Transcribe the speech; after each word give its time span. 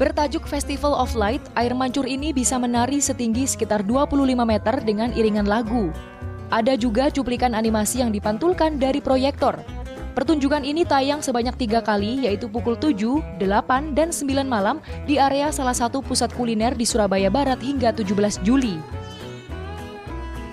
Bertajuk 0.00 0.48
Festival 0.48 0.96
of 0.96 1.12
Light, 1.12 1.44
air 1.60 1.76
mancur 1.76 2.08
ini 2.08 2.32
bisa 2.32 2.56
menari 2.56 3.04
setinggi 3.04 3.44
sekitar 3.44 3.84
25 3.84 4.32
meter 4.48 4.80
dengan 4.80 5.12
iringan 5.12 5.44
lagu. 5.44 5.92
Ada 6.48 6.72
juga 6.80 7.12
cuplikan 7.12 7.52
animasi 7.52 8.00
yang 8.00 8.08
dipantulkan 8.08 8.80
dari 8.80 9.04
proyektor. 9.04 9.60
Pertunjukan 10.16 10.64
ini 10.64 10.88
tayang 10.88 11.20
sebanyak 11.20 11.52
tiga 11.60 11.84
kali, 11.84 12.24
yaitu 12.24 12.48
pukul 12.48 12.80
7, 12.80 12.96
8, 13.44 13.92
dan 13.92 14.08
9 14.08 14.48
malam 14.48 14.80
di 15.04 15.20
area 15.20 15.52
salah 15.52 15.76
satu 15.76 16.00
pusat 16.00 16.32
kuliner 16.32 16.72
di 16.72 16.88
Surabaya 16.88 17.28
Barat 17.28 17.60
hingga 17.60 17.92
17 17.92 18.40
Juli. 18.40 18.80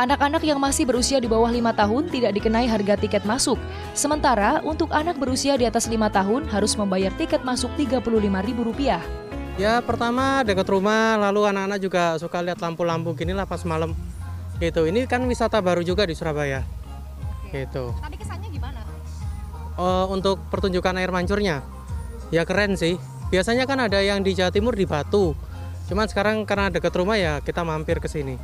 Anak-anak 0.00 0.40
yang 0.40 0.56
masih 0.56 0.88
berusia 0.88 1.20
di 1.20 1.28
bawah 1.28 1.52
lima 1.52 1.76
tahun 1.76 2.08
tidak 2.08 2.32
dikenai 2.40 2.64
harga 2.64 2.96
tiket 2.96 3.28
masuk. 3.28 3.60
Sementara 3.92 4.64
untuk 4.64 4.88
anak 4.90 5.20
berusia 5.20 5.60
di 5.60 5.68
atas 5.68 5.84
lima 5.86 6.08
tahun 6.08 6.48
harus 6.48 6.74
membayar 6.80 7.12
tiket 7.14 7.44
masuk 7.44 7.68
Rp35.000. 7.76 9.23
Ya 9.54 9.78
pertama 9.78 10.42
dekat 10.42 10.66
rumah, 10.66 11.14
lalu 11.14 11.46
anak-anak 11.46 11.78
juga 11.78 12.18
suka 12.18 12.42
lihat 12.42 12.58
lampu-lampu 12.58 13.14
gini 13.14 13.30
lah 13.30 13.46
pas 13.46 13.62
malam. 13.62 13.94
Gitu. 14.58 14.90
Ini 14.90 15.06
kan 15.06 15.22
wisata 15.30 15.62
baru 15.62 15.86
juga 15.86 16.02
di 16.10 16.14
Surabaya. 16.18 16.66
Gitu. 17.54 17.94
Tadi 18.02 18.16
kesannya 18.18 18.50
gimana? 18.50 18.82
Oh, 19.78 20.10
untuk 20.10 20.42
pertunjukan 20.50 20.98
air 20.98 21.14
mancurnya, 21.14 21.62
ya 22.34 22.42
keren 22.42 22.74
sih. 22.74 22.98
Biasanya 23.30 23.66
kan 23.66 23.78
ada 23.78 24.02
yang 24.02 24.26
di 24.26 24.34
Jawa 24.34 24.50
Timur 24.50 24.74
di 24.74 24.90
Batu. 24.90 25.38
Cuman 25.86 26.10
sekarang 26.10 26.42
karena 26.46 26.74
dekat 26.74 26.90
rumah 26.94 27.14
ya 27.14 27.38
kita 27.38 27.62
mampir 27.62 28.02
ke 28.02 28.10
sini. 28.10 28.34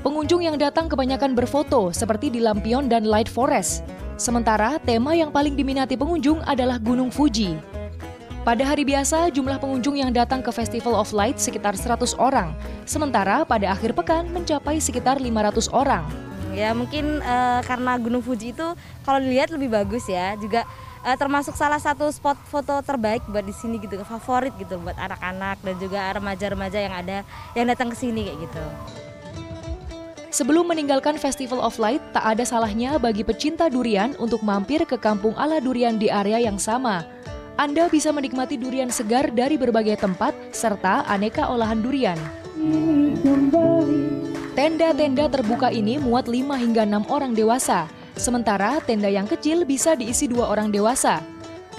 Pengunjung 0.00 0.40
yang 0.40 0.56
datang 0.56 0.88
kebanyakan 0.88 1.36
berfoto 1.36 1.92
seperti 1.92 2.32
di 2.32 2.40
Lampion 2.40 2.88
dan 2.88 3.04
Light 3.04 3.28
Forest. 3.28 3.84
Sementara 4.16 4.80
tema 4.80 5.12
yang 5.12 5.28
paling 5.28 5.52
diminati 5.52 5.92
pengunjung 5.92 6.40
adalah 6.48 6.80
Gunung 6.80 7.12
Fuji. 7.12 7.52
Pada 8.48 8.64
hari 8.64 8.88
biasa, 8.88 9.28
jumlah 9.28 9.60
pengunjung 9.60 10.00
yang 10.00 10.08
datang 10.08 10.40
ke 10.40 10.48
Festival 10.48 10.96
of 10.96 11.12
Light 11.12 11.36
sekitar 11.36 11.76
100 11.76 12.16
orang. 12.16 12.56
Sementara 12.88 13.44
pada 13.44 13.76
akhir 13.76 13.92
pekan 13.92 14.24
mencapai 14.32 14.80
sekitar 14.80 15.20
500 15.20 15.68
orang. 15.68 16.08
Ya 16.56 16.72
mungkin 16.72 17.20
eh, 17.20 17.60
karena 17.68 18.00
Gunung 18.00 18.24
Fuji 18.24 18.56
itu 18.56 18.64
kalau 19.04 19.20
dilihat 19.20 19.52
lebih 19.52 19.68
bagus 19.68 20.08
ya. 20.08 20.32
Juga 20.40 20.64
eh, 21.04 21.16
termasuk 21.20 21.52
salah 21.52 21.76
satu 21.76 22.08
spot 22.08 22.40
foto 22.48 22.80
terbaik 22.80 23.20
buat 23.28 23.44
di 23.44 23.52
sini 23.52 23.76
gitu, 23.84 24.00
favorit 24.00 24.56
gitu 24.56 24.80
buat 24.80 24.96
anak-anak 24.96 25.60
dan 25.60 25.74
juga 25.76 26.00
remaja-remaja 26.16 26.78
yang 26.80 26.94
ada 26.96 27.20
yang 27.52 27.68
datang 27.68 27.92
ke 27.92 27.96
sini 28.00 28.32
kayak 28.32 28.48
gitu. 28.48 28.64
Sebelum 30.36 30.68
meninggalkan 30.68 31.16
Festival 31.16 31.64
of 31.64 31.80
Light, 31.80 32.04
tak 32.12 32.36
ada 32.36 32.44
salahnya 32.44 33.00
bagi 33.00 33.24
pecinta 33.24 33.72
durian 33.72 34.12
untuk 34.20 34.44
mampir 34.44 34.84
ke 34.84 35.00
kampung 35.00 35.32
ala 35.32 35.64
durian 35.64 35.96
di 35.96 36.12
area 36.12 36.36
yang 36.36 36.60
sama. 36.60 37.08
Anda 37.56 37.88
bisa 37.88 38.12
menikmati 38.12 38.60
durian 38.60 38.92
segar 38.92 39.32
dari 39.32 39.56
berbagai 39.56 39.96
tempat 39.96 40.36
serta 40.52 41.08
aneka 41.08 41.48
olahan 41.48 41.80
durian. 41.80 42.20
Tenda-tenda 44.52 45.24
terbuka 45.32 45.72
ini 45.72 45.96
muat 45.96 46.28
5 46.28 46.52
hingga 46.52 46.84
6 46.84 47.08
orang 47.08 47.32
dewasa, 47.32 47.88
sementara 48.12 48.76
tenda 48.84 49.08
yang 49.08 49.24
kecil 49.24 49.64
bisa 49.64 49.96
diisi 49.96 50.28
dua 50.28 50.52
orang 50.52 50.68
dewasa. 50.68 51.24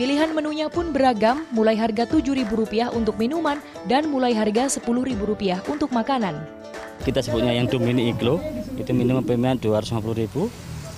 Pilihan 0.02 0.34
menunya 0.34 0.66
pun 0.66 0.90
beragam, 0.90 1.46
mulai 1.54 1.78
harga 1.78 2.10
Rp7.000 2.10 2.90
untuk 2.98 3.22
minuman 3.22 3.62
dan 3.86 4.10
mulai 4.10 4.34
harga 4.34 4.66
Rp10.000 4.82 5.62
untuk 5.70 5.94
makanan. 5.94 6.58
Kita 7.04 7.20
sebutnya 7.22 7.54
yang 7.54 7.68
Domini 7.70 8.10
Iglo. 8.10 8.40
Itu 8.78 8.94
minimum 8.94 9.26
payment 9.26 9.62
250 9.62 10.22
ribu. 10.22 10.50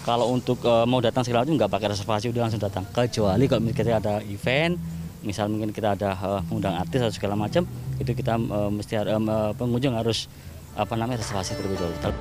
Kalau 0.03 0.31
untuk 0.31 0.63
eh, 0.63 0.85
mau 0.87 1.03
datang 1.03 1.23
segala 1.27 1.43
macam 1.43 1.59
nggak 1.59 1.71
pakai 1.71 1.87
reservasi 1.91 2.31
udah 2.31 2.41
langsung 2.47 2.61
datang. 2.61 2.83
Kecuali 2.87 3.45
kalau 3.47 3.61
kita 3.71 3.99
ada 3.99 4.23
event 4.23 4.79
misal 5.19 5.51
mungkin 5.51 5.75
kita 5.75 5.99
ada 5.99 6.15
mengundang 6.47 6.79
artis 6.79 7.03
atau 7.03 7.11
segala 7.11 7.35
macam 7.35 7.67
itu 7.99 8.11
kita 8.15 8.39
eh, 8.39 8.69
mesti 8.71 8.93
eh, 8.95 9.51
pengunjung 9.55 9.93
harus 9.95 10.31
apa 10.79 10.95
namanya 10.95 11.19
reservasi 11.19 11.59
terlebih 11.59 11.77
dahulu. 11.77 12.15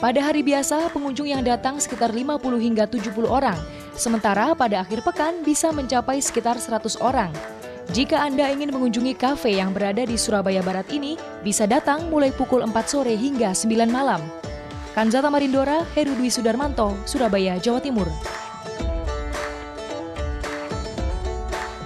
Pada 0.00 0.20
hari 0.24 0.40
biasa, 0.40 0.88
pengunjung 0.96 1.28
yang 1.28 1.44
datang 1.44 1.76
sekitar 1.76 2.08
50 2.08 2.40
hingga 2.56 2.88
70 2.88 3.20
orang, 3.28 3.58
sementara 3.92 4.56
pada 4.56 4.80
akhir 4.80 5.04
pekan 5.04 5.44
bisa 5.44 5.68
mencapai 5.76 6.24
sekitar 6.24 6.56
100 6.56 6.96
orang. 7.04 7.28
Jika 7.90 8.22
Anda 8.22 8.46
ingin 8.54 8.70
mengunjungi 8.70 9.18
kafe 9.18 9.58
yang 9.58 9.74
berada 9.74 10.06
di 10.06 10.14
Surabaya 10.14 10.62
Barat 10.62 10.86
ini, 10.94 11.18
bisa 11.42 11.66
datang 11.66 12.06
mulai 12.06 12.30
pukul 12.30 12.62
4 12.62 12.70
sore 12.86 13.18
hingga 13.18 13.50
9 13.50 13.90
malam. 13.90 14.22
Kanzata 14.94 15.26
Marindora, 15.26 15.82
Heru 15.98 16.14
Dwi 16.14 16.30
Sudarmanto, 16.30 16.94
Surabaya, 17.02 17.58
Jawa 17.58 17.82
Timur. 17.82 18.06